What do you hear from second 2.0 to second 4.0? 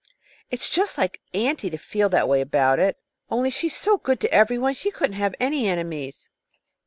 that way about it, only she's so